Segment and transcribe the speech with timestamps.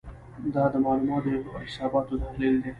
[0.53, 2.69] دا د معلوماتو او حساباتو تحلیل دی.